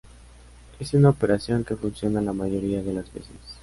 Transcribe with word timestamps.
Es 0.79 0.95
una 0.95 1.09
operación 1.11 1.63
que 1.63 1.75
funciona 1.75 2.21
la 2.21 2.33
mayoría 2.33 2.81
de 2.81 2.91
las 2.93 3.13
veces. 3.13 3.37